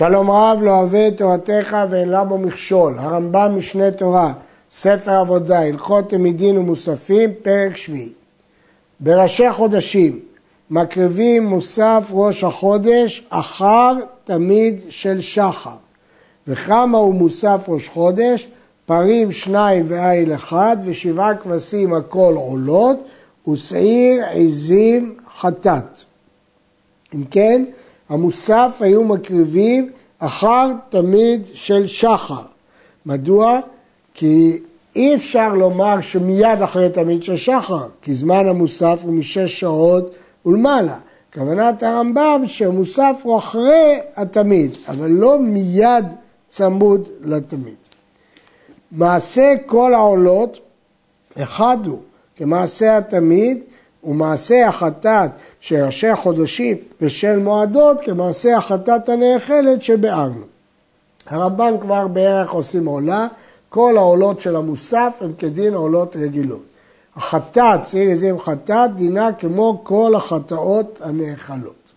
[0.00, 2.94] שלום רב לא אוהב את תורתך ואין לה בו מכשול.
[2.98, 4.32] הרמב"ם משנה תורה,
[4.70, 8.12] ספר עבודה, הלכות תמידין ומוספים, פרק שביעי.
[9.00, 10.20] בראשי חודשים
[10.70, 13.92] מקריבים מוסף ראש החודש אחר
[14.24, 15.76] תמיד של שחר.
[16.46, 18.48] וכמה הוא מוסף ראש חודש?
[18.86, 22.98] פרים שניים ואיל אחד ושבעה כבשים הכל עולות
[23.48, 26.02] ושעיר עזים חטאת.
[27.14, 27.64] אם כן,
[28.10, 32.42] המוסף היו מקריבים אחר תמיד של שחר.
[33.06, 33.60] מדוע?
[34.14, 34.58] כי
[34.96, 40.12] אי אפשר לומר שמיד אחרי תמיד של שחר, כי זמן המוסף הוא משש שעות
[40.46, 40.96] ולמעלה.
[41.34, 46.04] כוונת הרמב"ם שהמוסף הוא אחרי התמיד, אבל לא מיד
[46.48, 47.74] צמוד לתמיד.
[48.92, 50.58] מעשה כל העולות,
[51.38, 51.98] אחד הוא,
[52.36, 53.58] כמעשה התמיד,
[54.04, 60.42] ומעשה החטאת של ראשי החודשים ושל מועדות כמעשה החטאת הנאכלת שבארנו.
[61.26, 63.26] הרמב"ן כבר בערך עושים עולה,
[63.68, 66.62] כל העולות של המוסף הן כדין עולות רגילות.
[67.16, 71.92] החטאת, צעיר עזים חטאת, דינה כמו כל החטאות הנאכלות.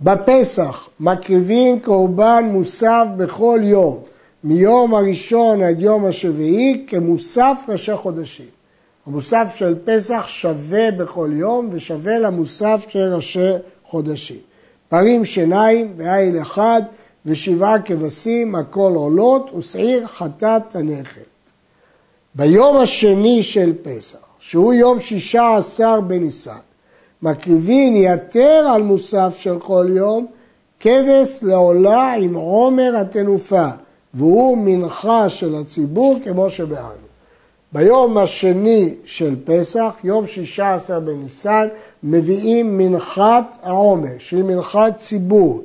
[0.00, 3.98] בפסח מקריבים קורבן מוסף בכל יום,
[4.44, 8.61] מיום הראשון עד יום השביעי, כמוסף ראשי חודשים.
[9.06, 13.52] המוסף של פסח שווה בכל יום ושווה למוסף של ראשי
[13.84, 14.40] חודשים.
[14.88, 16.82] פרים שיניים ועיל אחד
[17.26, 21.20] ושבעה כבשים, הכל עולות, ושעיר חטאת הנכד.
[22.34, 26.58] ביום השני של פסח, שהוא יום שישה עשר בניסן,
[27.22, 30.26] מקריבין יתר על מוסף של כל יום,
[30.80, 33.68] כבש לעולה עם עומר התנופה,
[34.14, 37.01] והוא מנחה של הציבור כמו שבאנו.
[37.72, 41.68] ביום השני של פסח, יום שישה עשר בניסן,
[42.02, 45.62] מביאים מנחת העומר, שהיא מנחת ציבור.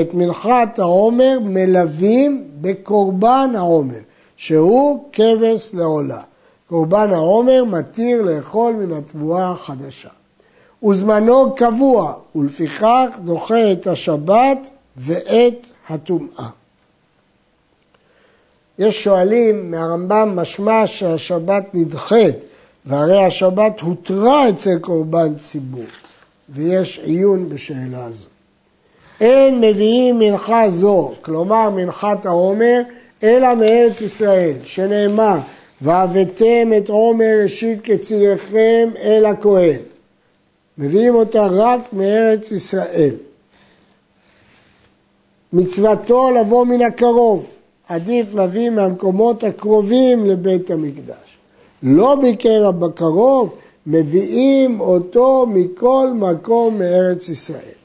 [0.00, 3.98] את מנחת העומר מלווים בקורבן העומר,
[4.36, 6.20] שהוא כבש לעולה.
[6.68, 10.08] קורבן העומר מתיר לאכול מן התבואה החדשה.
[10.84, 16.59] וזמנו קבוע, ולפיכך דוחה את השבת ואת הטומאה.
[18.80, 22.36] יש שואלים מהרמב"ם משמע שהשבת נדחית,
[22.86, 25.84] והרי השבת הותרה אצל קורבן ציבור,
[26.48, 28.26] ויש עיון בשאלה הזו.
[29.20, 32.82] אין מביאים מנחה זו, כלומר מנחת העומר,
[33.22, 35.38] אלא מארץ ישראל, שנאמר,
[35.80, 39.80] והבאתם את עומר ראשית כציריכם אל הכהן.
[40.78, 43.14] מביאים אותה רק מארץ ישראל.
[45.52, 47.59] מצוותו לבוא מן הקרוב,
[47.90, 51.38] עדיף להביא מהמקומות הקרובים לבית המקדש.
[51.82, 53.54] לא בקרב בקרוב,
[53.86, 57.78] מביאים אותו מכל מקום מארץ ישראל.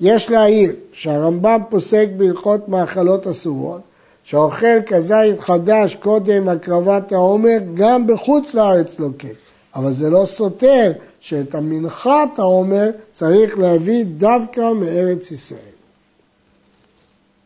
[0.00, 3.80] יש להעיר שהרמב"ם פוסק בהלכות מאכלות אסורות,
[4.24, 9.28] שהאוכל כזית חדש קודם הקרבת העומר גם בחוץ לארץ לוקה,
[9.74, 15.71] אבל זה לא סותר שאת המנחת העומר צריך להביא דווקא מארץ ישראל.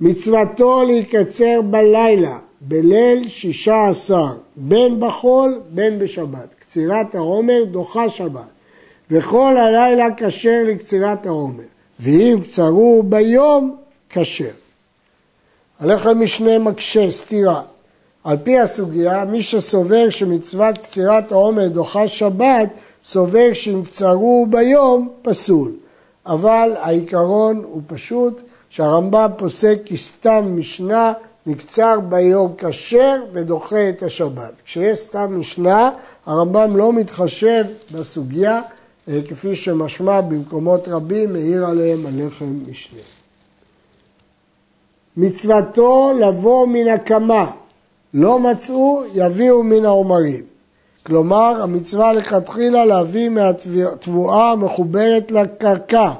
[0.00, 4.26] מצוותו להיקצר בלילה, בליל שישה עשר,
[4.56, 6.54] בין בחול בין בשבת.
[6.58, 8.50] קצירת העומר דוחה שבת,
[9.10, 11.64] וכל הלילה כשר לקצירת העומר,
[12.00, 13.76] ואם קצרו ביום,
[14.10, 14.44] כשר.
[15.80, 17.62] הלחם משנה מקשה, סתירה.
[18.24, 22.68] על פי הסוגיה, מי שסובר שמצוות קצירת העומר דוחה שבת,
[23.04, 25.72] סובר שאם קצרו ביום, פסול.
[26.26, 28.40] אבל העיקרון הוא פשוט,
[28.76, 31.12] שהרמב"ם פוסק כי סתם משנה
[31.46, 34.60] נקצר ביום כשר ודוחה את השבת.
[34.64, 35.90] כשיש סתם משנה,
[36.26, 38.60] הרמב"ם לא מתחשב בסוגיה,
[39.08, 43.00] אה, כפי שמשמע במקומות רבים, העיר עליהם הלחם משנה.
[45.16, 47.50] מצוותו לבוא מן הקמה,
[48.14, 50.44] לא מצאו, יביאו מן העומרים.
[51.02, 56.12] כלומר, המצווה לכתחילה להביא מהתבואה המחוברת לקרקע,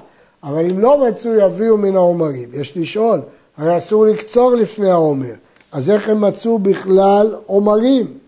[0.47, 2.49] אבל אם לא מצאו יביאו מן העומרים.
[2.55, 3.21] יש לשאול,
[3.57, 5.35] הרי אסור לקצור לפני העומר,
[5.73, 8.19] אז איך הם מצאו בכלל עומרים?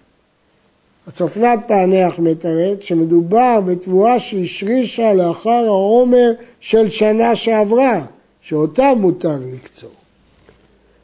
[1.09, 8.05] הצופנת פענח מתרד שמדובר בתבואה שהשרישה לאחר העומר של שנה שעברה,
[8.41, 9.91] שאותה מותר לקצור.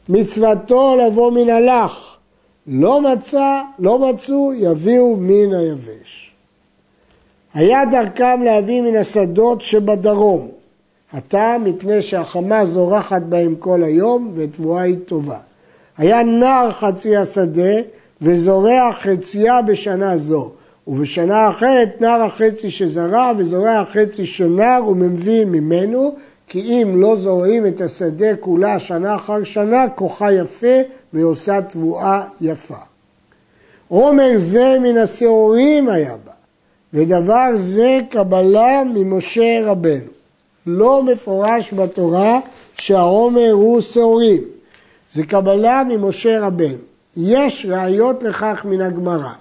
[0.09, 2.15] מצוותו לבוא מן הלך,
[2.67, 6.33] לא מצא, לא מצאו, יביאו מן היבש.
[7.53, 10.51] היה דרכם להביא מן השדות שבדרום,
[11.15, 15.37] הטעם מפני שהחמה זורחת בהם כל היום ותבואה היא טובה.
[15.97, 17.73] היה נער חצי השדה
[18.21, 20.51] וזורע חצייה בשנה זו,
[20.87, 26.15] ובשנה אחרת נער החצי שזרע וזורע החצי שנער ומביא ממנו,
[26.47, 30.77] כי אם לא זורעים את השדה כולה שנה אחר שנה, כוחה יפה
[31.13, 32.75] ועושה תבואה יפה.
[33.87, 36.31] עומר זה מן השעורים היה בה,
[36.93, 40.15] ודבר זה קבלה ממשה רבנו.
[40.67, 42.39] לא מפורש בתורה
[42.77, 44.41] שהעומר הוא שעורים.
[45.13, 46.77] זה קבלה ממשה רבנו.
[47.17, 49.33] יש ראיות לכך מן הגמרא.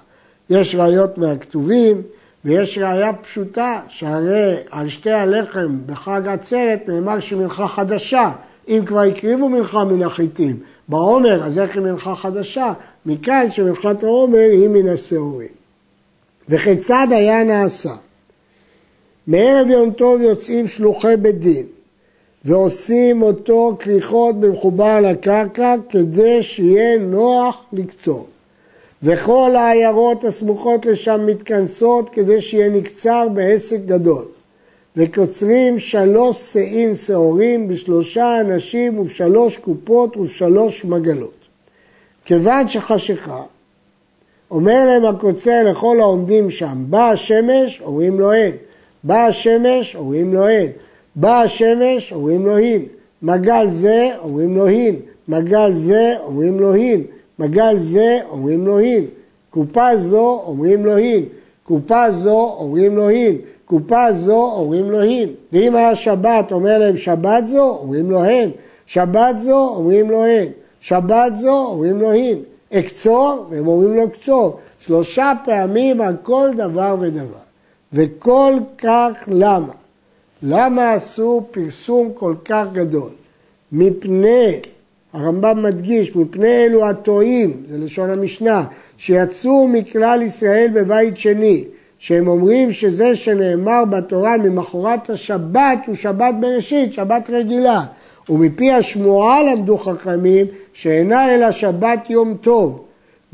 [0.50, 2.02] יש ראיות מהכתובים,
[2.44, 8.30] ויש ראיה פשוטה, שהרי על שתי הלחם בחג עצרת נאמר שמנחה חדשה,
[8.68, 10.56] אם כבר הקריבו מנחה מן החיטים.
[10.88, 12.72] בעומר, אז איך היא מנחה חדשה?
[13.06, 15.48] מכאן שמנחת העומר היא מן השעורים.
[16.48, 17.92] וכיצד היה נעשה?
[19.26, 21.66] מערב יום טוב יוצאים שלוחי בית דין
[22.44, 28.26] ועושים אותו כריכות במחובר לקרקע כדי שיהיה נוח לקצור.
[29.02, 34.24] וכל העיירות הסמוכות לשם מתכנסות כדי שיהיה נקצר בעסק גדול.
[34.96, 41.34] וקוצרים שלוש שאים שעורים בשלושה אנשים ובשלוש קופות ובשלוש מגלות.
[42.24, 43.42] כיוון שחשיכה,
[44.50, 48.52] אומר להם הקוצר לכל העומדים שם, באה השמש, אומרים לו אין,
[49.04, 50.70] באה השמש, אומרים לו אין,
[51.16, 52.82] באה השמש, אומרים לו הין,
[53.22, 54.96] מגל זה, אומרים לו הין,
[55.28, 57.02] מגל זה, אומרים לו הין,
[57.38, 59.04] מגל זה, אומרים לו הין,
[59.50, 61.24] קופה זו, אומרים לו הין,
[61.64, 66.96] קופה זו, אומרים לו הין, קופה זו, אומרים לו הין, ואם היה שבת, אומר להם
[66.96, 68.50] שבת זו, אומרים לו הן,
[68.86, 70.46] שבת זו, אומרים לו הן.
[70.80, 72.38] שבת זו, אומרים לו הין.
[72.72, 74.58] אקצור, והם אומרים לו קצור.
[74.78, 77.43] שלושה פעמים על כל דבר ודבר.
[77.94, 79.72] וכל כך למה?
[80.42, 83.10] למה עשו פרסום כל כך גדול?
[83.72, 84.60] מפני,
[85.12, 88.64] הרמב"ם מדגיש, מפני אלו הטועים, זה לשון המשנה,
[88.96, 91.64] שיצאו מכלל ישראל בבית שני,
[91.98, 97.80] שהם אומרים שזה שנאמר בתורה ממחרת השבת הוא שבת בראשית, שבת רגילה.
[98.28, 102.83] ומפי השמועה למדו חכמים שאינה אלא שבת יום טוב.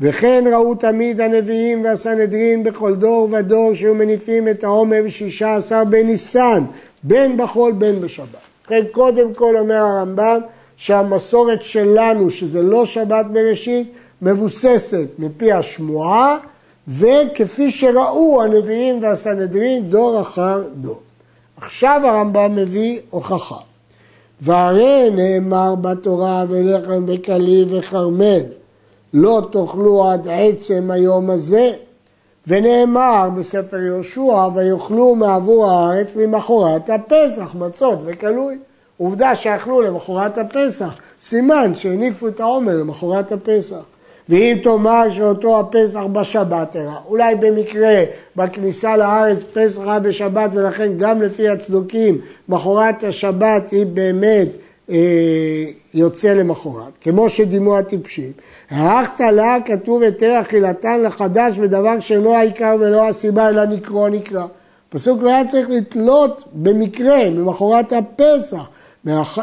[0.01, 6.63] וכן ראו תמיד הנביאים והסנהדרין בכל דור ודור שהיו מניפים את העומר בשישה עשר בניסן,
[7.03, 8.27] בין בחול בין בשבת.
[8.65, 10.39] לכן קודם כל אומר הרמב"ם
[10.77, 16.37] שהמסורת שלנו, שזה לא שבת בראשית, מבוססת מפי השמועה
[16.87, 20.99] וכפי שראו הנביאים והסנהדרין דור אחר דור.
[21.57, 23.57] עכשיו הרמב"ם מביא הוכחה.
[24.41, 28.41] והרי נאמר בתורה ולחם וקלי וכרמל
[29.13, 31.71] לא תאכלו עד עצם היום הזה
[32.47, 38.57] ונאמר בספר יהושע ויאכלו מעבור הארץ ממחרת הפסח מצות וכלוי.
[38.97, 43.81] עובדה שאכלו למחרת הפסח סימן שהניפו את העומר למחרת הפסח.
[44.29, 48.03] ואם תאמר שאותו הפסח בשבת אירע, אולי במקרה
[48.35, 52.17] בכניסה לארץ פסח היה בשבת ולכן גם לפי הצדוקים
[52.49, 54.47] מחרת השבת היא באמת
[55.93, 58.31] יוצא למחרת, כמו שדימו הטיפשים.
[58.69, 64.45] האחת לה כתוב היתר אכילתן לחדש בדבר שאינו העיקר ולא הסיבה אלא נקרוא נקרא.
[64.89, 68.69] פסוק לא היה צריך לתלות במקרה, ממחרת הפסח,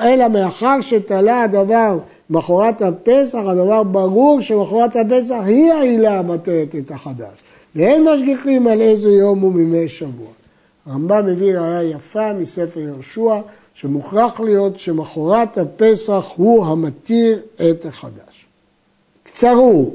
[0.02, 1.98] אלא מאחר שתלה הדבר
[2.30, 7.34] מחרת הפסח, הדבר ברור שמחרת הפסח היא העילה המטרת את החדש.
[7.74, 10.28] ואין משגיחים על איזה יום הוא מימי שבוע.
[10.86, 13.40] הרמב"ם מביא ראיה יפה מספר יהושע,
[13.80, 18.46] שמוכרח להיות שמחרת הפסח הוא המתיר את החדש.
[19.22, 19.94] קצרו,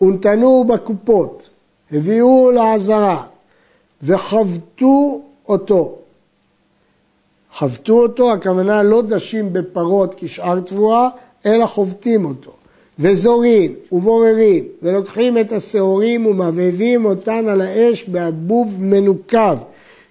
[0.00, 1.48] ונתנו בקופות,
[1.92, 3.24] הביאו לעזרה,
[4.02, 5.98] וחבטו אותו.
[7.52, 11.08] חבטו אותו, הכוונה לא דשים בפרות כשאר תבואה,
[11.46, 12.52] אלא חובטים אותו.
[12.98, 19.56] וזורים ובוררים ולוקחים את השעורים ומבהבים אותן על האש באבוב מנוקב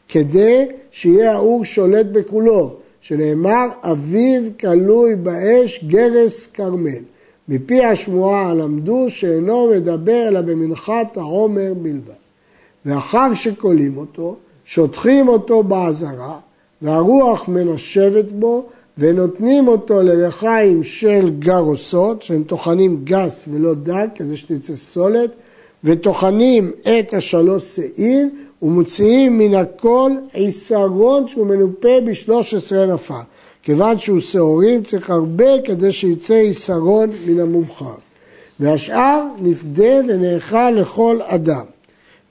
[0.09, 7.01] כדי שיהיה האור שולט בכולו, שנאמר אביו כלוי באש גרס כרמל.
[7.49, 12.13] מפי השמועה למדו שאינו מדבר אלא במנחת העומר בלבד.
[12.85, 16.39] ואחר שכולים אותו, שוטחים אותו בעזרה,
[16.81, 18.65] והרוח מנשבת בו,
[18.97, 25.29] ונותנים אותו לרחיים של גרוסות, שהם טוחנים גס ולא דק, כדי שתצא סולת,
[25.83, 28.29] וטוחנים את השלוש שאים,
[28.61, 33.19] ומוציאים מן הכל עיסרון שהוא מנופה בשלוש עשרה נפה.
[33.63, 37.95] כיוון שהוא שעורים צריך הרבה כדי שיצא עיסרון מן המובחר.
[38.59, 41.65] והשאר נפדה ונאכל לכל אדם.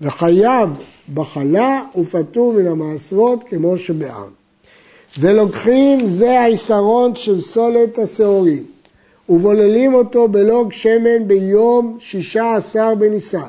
[0.00, 0.68] וחייב
[1.14, 4.40] בחלה ופטור מן המעשרות כמו שבעם.
[5.18, 8.64] ולוקחים זה העיסרון של סולת השעורים,
[9.28, 13.48] ובוללים אותו בלוג שמן ביום שישה עשר בניסן,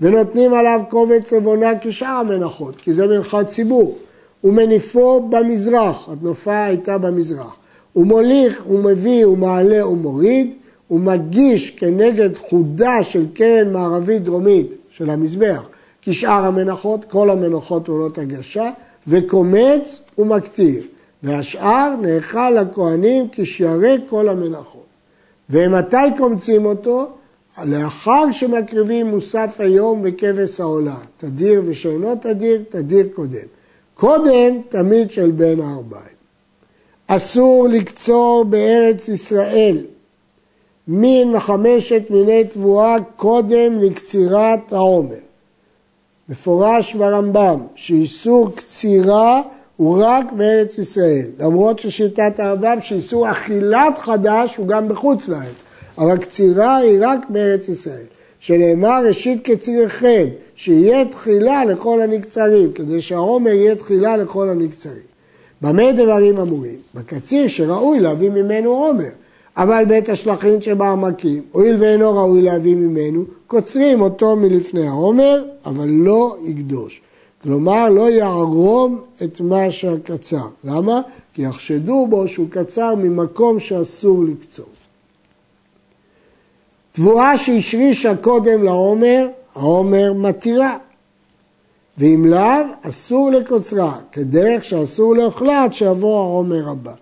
[0.00, 3.98] ונותנים עליו קובץ עוונה כשאר המנחות, כי זה מנחת ציבור,
[4.44, 7.56] ומניפו במזרח, התנופה הייתה במזרח.
[7.92, 10.54] הוא מוליך, הוא מביא, הוא מעלה, הוא מוריד,
[10.88, 15.62] הוא מגיש כנגד חודה של קרן מערבית דרומית של המזבח
[16.02, 18.70] כשאר המנחות, כל המנחות עולות הגשה,
[19.08, 20.82] וקומץ ומקטיר,
[21.22, 24.86] והשאר נאכל לכהנים כשיירי כל המנחות.
[25.50, 27.15] ומתי קומצים אותו?
[27.64, 33.46] לאחר שמקריבים מוסף היום וכבש העולה, תדיר ושאינו תדיר, תדיר קודם.
[33.94, 36.16] קודם תמיד של בן הארבעים.
[37.06, 39.78] אסור לקצור בארץ ישראל
[40.88, 45.16] מין מחמשת מיני תבואה קודם לקצירת העומר.
[46.28, 49.42] מפורש ברמב"ם שאיסור קצירה
[49.76, 55.62] הוא רק בארץ ישראל, למרות ששיטת הרמב"ם שאיסור אכילת חדש הוא גם בחוץ לארץ,
[55.98, 58.04] אבל קצירה היא רק בארץ ישראל.
[58.38, 65.06] שנאמר ראשית קצירכם, שיהיה תחילה לכל הנקצרים, כדי שהעומר יהיה תחילה לכל הנקצרים.
[65.62, 66.78] במה דברים אמורים?
[66.94, 69.10] בקציר שראוי להביא ממנו עומר.
[69.56, 76.36] אבל בית השלכין שבעמקים, הואיל ואינו ראוי להביא ממנו, קוצרים אותו מלפני העומר, אבל לא
[76.44, 77.00] יקדוש.
[77.42, 80.46] כלומר, לא יערום את מה שהקצר.
[80.64, 81.00] למה?
[81.34, 84.66] כי יחשדו בו שהוא קצר ממקום שאסור לקצור.
[86.96, 90.76] תבואה שהשרישה קודם לעומר, העומר מתירה.
[91.98, 96.92] ואם לאו, אסור לקוצרה, כדרך שאסור לאוכלה עד שיבוא העומר הבא.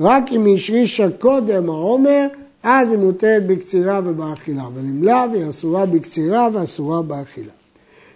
[0.00, 2.26] רק אם היא השרישה קודם העומר,
[2.62, 7.52] אז היא מותרת בקצירה ובאכילה, אבל אם לאו, היא אסורה בקצירה ואסורה באכילה.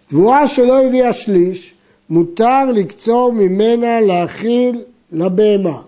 [0.07, 1.75] תבואה שלא הביאה שליש,
[2.11, 5.81] מותר לקצור ממנה להאכיל לבהמה.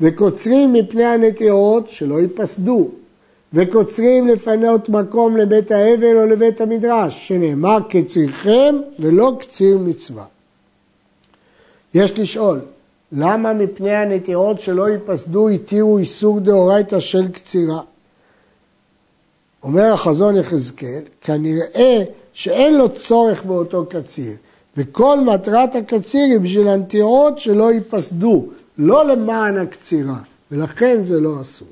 [0.00, 2.88] וקוצרים מפני הנטיעות שלא ייפסדו,
[3.52, 10.24] וקוצרים לפנות מקום לבית האבל או לבית המדרש, שנאמר קצירכם ולא קציר מצווה.
[11.94, 12.60] יש לשאול,
[13.12, 17.80] למה מפני הנטיעות שלא ייפסדו התירו איסור דאורייתא של קצירה?
[19.62, 22.02] אומר החזון יחזקאל, כנראה
[22.32, 24.32] שאין לו צורך באותו קציר,
[24.76, 28.46] וכל מטרת הקציר היא בשביל הנטיעות שלא ייפסדו,
[28.78, 30.18] לא למען הקצירה,
[30.50, 31.68] ולכן זה לא אסור.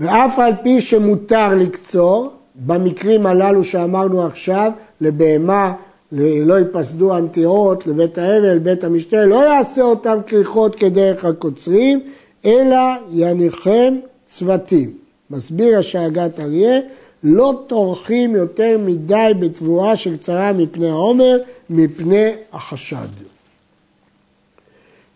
[0.00, 2.32] ואף על פי שמותר לקצור,
[2.66, 5.72] במקרים הללו שאמרנו עכשיו, לבהמה,
[6.12, 12.00] לא יפסדו הנטיעות, לבית האבל, לבית המשתה, לא יעשה אותם כריכות כדרך הקוצרים,
[12.44, 12.78] אלא
[13.12, 13.94] יניחם
[14.26, 14.90] צוותים.
[15.30, 16.80] מסביר השאגת אריה,
[17.24, 21.38] לא טורחים יותר מדי בתבואה שקצרה מפני העומר,
[21.70, 23.08] מפני החשד.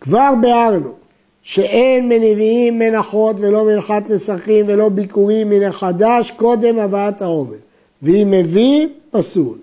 [0.00, 0.99] כבר ביארנו
[1.50, 7.56] שאין מנביאים מנחות ולא מנחת נסכים ולא ביקורים מן החדש קודם הבאת העומר.
[8.02, 9.58] ואם מביא, פסול.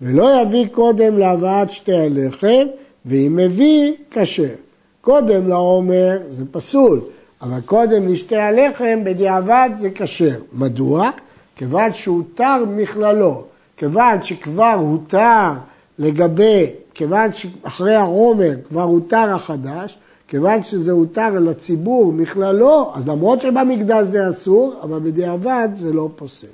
[0.00, 2.66] ולא יביא קודם להבאת שתי הלחם,
[3.06, 4.54] ואם מביא, כשר.
[5.00, 7.00] קודם לעומר זה פסול,
[7.42, 10.38] אבל קודם לשתי הלחם בדיעבד זה כשר.
[10.52, 11.10] מדוע?
[11.56, 13.44] כיוון שהותר מכללו.
[13.76, 15.52] כיוון שכבר הותר
[15.98, 24.06] לגבי, כיוון שאחרי העומר כבר הותר החדש, כיוון שזה הותר לציבור מכללו, אז למרות שבמקדש
[24.06, 26.46] זה אסור, אבל בדיעבד זה לא פוסל.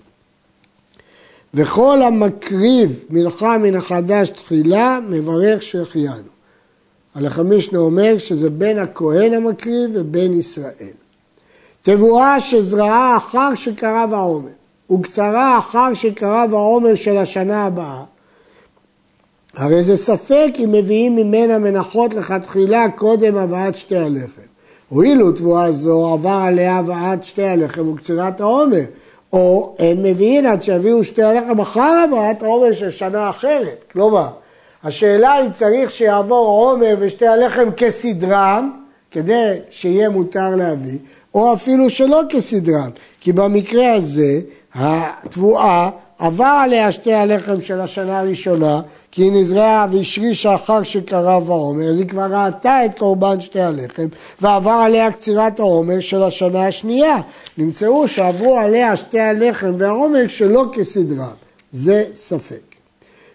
[1.55, 6.33] וכל המקריב מלאכה מן החדש תחילה, מברך שהחיינו.
[7.14, 10.95] הלחמישנה אומר שזה בין הכהן המקריב ובין ישראל.
[11.83, 14.50] תבואה שזרעה אחר שקרב העומר,
[14.93, 18.02] וקצרה אחר שקרב העומר של השנה הבאה,
[19.56, 24.42] הרי זה ספק אם מביאים ממנה מנחות לכתחילה קודם הבאת שתי הלחם.
[24.88, 28.85] הואילו תבואה זו עבר עליה הבאת שתי הלחם וקצירת העומר,
[29.32, 33.85] או הם מביאים עד שיביאו שתי הלחם אחר הבאת העומר של שנה אחרת.
[33.92, 34.28] כלומר,
[34.85, 38.71] השאלה היא צריך שיעבור עומר ושתי הלחם כסדרם,
[39.11, 40.99] כדי שיהיה מותר להביא,
[41.35, 42.90] או אפילו שלא כסדרם,
[43.21, 44.40] כי במקרה הזה
[44.75, 48.80] התבואה עבר עליה שתי הלחם של השנה הראשונה,
[49.12, 54.07] כי היא נזרעה והשרישה אחר שקרב העומר, אז היא כבר ראתה את קורבן שתי הלחם,
[54.40, 57.16] ועבר עליה קצירת העומר של השנה השנייה.
[57.59, 61.28] נמצאו שעברו עליה שתי הלחם והעומר שלא כסדרה,
[61.73, 62.62] זה ספק.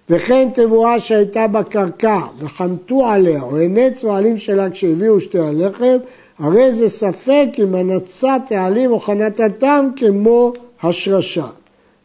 [0.09, 5.97] וכן תבואה שהייתה בקרקע וחנתו עליה או הנץ העלים שלה כשהביאו שתי הלחם,
[6.39, 10.53] הרי זה ספק אם הנצת העלים או חנתתם כמו
[10.83, 11.47] השרשה.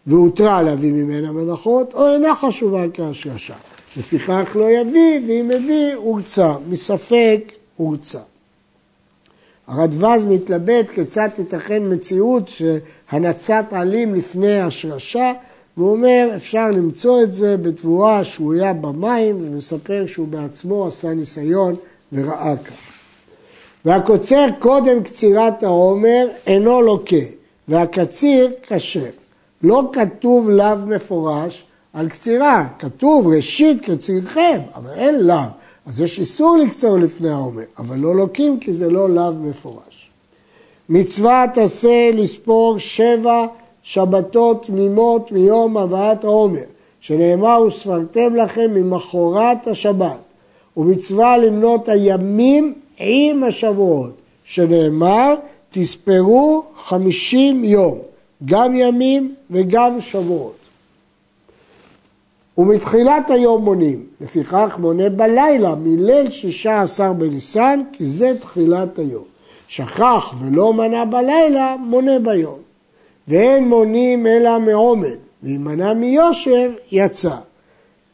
[0.07, 3.55] והותרה להביא ממנה מנחות, או אינה חשובה כהשרשה.
[3.97, 6.55] לפיכך לא יביא, ואם מביא, הורצה.
[6.69, 8.19] מספק, הורצה.
[9.67, 15.33] הרדווז מתלבט כיצד תיתכן מציאות שהנצת עלים לפני השרשה,
[15.77, 21.75] והוא אומר, אפשר למצוא את זה בתבואה שבויה במים, ומספר שהוא בעצמו עשה ניסיון
[22.13, 22.73] וראה כך.
[23.85, 27.17] והקוצר קודם קצירת העומר אינו לוקה,
[27.69, 29.22] והקציר כשר.
[29.63, 35.37] לא כתוב לאו מפורש על קצירה, כתוב ראשית קצירכם, אבל אין לאו.
[35.87, 40.11] אז יש איסור לקצור לפני העומר, אבל לא לוקים כי זה לא לאו מפורש.
[40.89, 43.47] מצוות עשה לספור שבע
[43.83, 46.65] שבתות תמימות מיום הבאת העומר,
[47.01, 50.21] שנאמר וספרתם לכם ממחרת השבת,
[50.77, 54.13] ומצווה למנות הימים עם השבועות,
[54.45, 55.35] שנאמר
[55.71, 57.99] תספרו חמישים יום,
[58.45, 60.57] גם ימים וגם שבועות.
[62.59, 69.25] ומתחילת היום מונים, לפיכך מונה בלילה מליל שישה עשר בניסן, כי זה תחילת היום.
[69.69, 72.59] שכח ולא מנה בלילה, מונה ביום.
[73.29, 77.37] ואין מונים אלא מעומד, ואם מנה מיושר, יצא.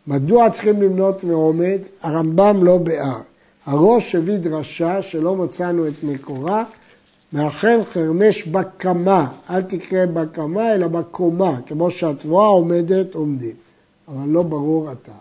[0.06, 1.78] מדוע צריכים למנות מעומד?
[2.02, 3.18] הרמב"ם לא ביאר.
[3.66, 6.64] הראש הביא דרשה שלא מצאנו את מקורה,
[7.32, 13.54] מאחל חרמש בקמה, אל תקרא בקמה אלא בקומה, כמו שהתבואה עומדת עומדים.
[14.08, 15.12] אבל לא ברור אתה.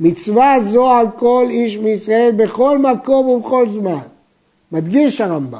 [0.00, 4.06] מצווה זו על כל איש מישראל בכל מקום ובכל זמן.
[4.72, 5.58] מדגיש הרמב"ם,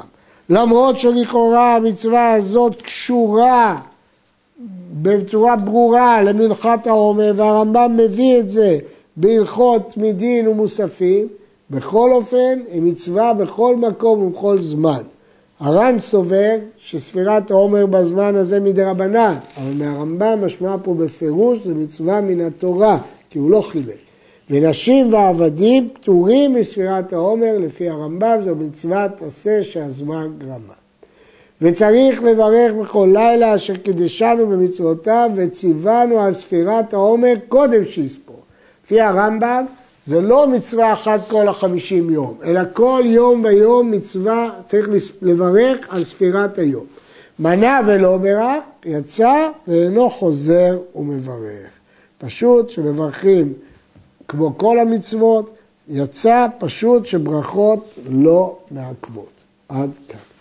[0.49, 3.79] למרות שלכאורה המצווה הזאת קשורה
[5.01, 8.79] בצורה ברורה למנחת העומר, והרמב"ם מביא את זה
[9.17, 11.27] בהלכות מדין ומוספים,
[11.69, 15.01] בכל אופן היא מצווה בכל מקום ובכל זמן.
[15.59, 22.41] הר"ן סובר שספירת העומר בזמן הזה מדרבנן, אבל מהרמב"ם משמע פה בפירוש זה מצווה מן
[22.41, 22.97] התורה,
[23.29, 23.91] כי הוא לא חילל.
[24.49, 30.73] ונשים ועבדים פטורים מספירת העומר, לפי הרמב"ם זו מצוות עשה שהזמן גרמה.
[31.61, 38.41] וצריך לברך בכל לילה אשר קידשנו במצוותיו וציוונו על ספירת העומר קודם שיספור.
[38.85, 39.65] לפי הרמב"ם
[40.07, 44.89] זה לא מצווה אחת כל החמישים יום, אלא כל יום ויום מצווה צריך
[45.21, 46.85] לברך על ספירת היום.
[47.39, 51.69] מנה ולא ברך, יצא ואינו חוזר ומברך.
[52.17, 53.53] פשוט שמברכים
[54.27, 55.55] כמו כל המצוות,
[55.87, 59.31] יצא פשוט שברכות לא מעכבות.
[59.69, 60.36] עד כאן.